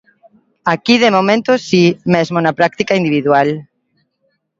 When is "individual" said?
3.01-3.49